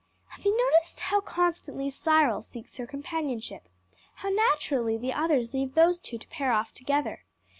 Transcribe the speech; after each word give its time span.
"Have 0.29 0.43
you 0.45 0.57
noticed 0.57 0.99
how 1.01 1.21
constantly 1.21 1.91
Cyril 1.91 2.41
seeks 2.41 2.77
her 2.77 2.87
companionship? 2.87 3.69
how 4.15 4.29
naturally 4.29 4.97
the 4.97 5.13
others 5.13 5.53
leave 5.53 5.75
those 5.75 5.99
two 5.99 6.17
to 6.17 6.27
pair 6.29 6.51
off 6.51 6.73
together? 6.73 7.23